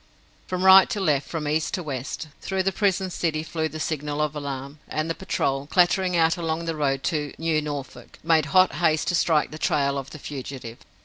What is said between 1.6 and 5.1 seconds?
to west, through the prison city flew the signal of alarm, and